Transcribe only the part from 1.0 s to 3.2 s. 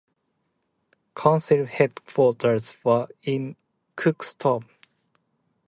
Council headquarters were